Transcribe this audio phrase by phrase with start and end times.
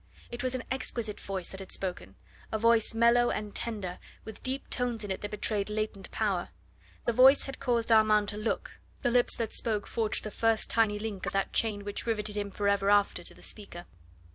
[0.31, 2.15] It was an exquisite voice that had spoken
[2.51, 6.49] a voice mellow and tender, with deep tones in it that betrayed latent power.
[7.05, 10.97] The voice had caused Armand to look, the lips that spoke forged the first tiny
[10.97, 13.85] link of that chain which riveted him forever after to the speaker.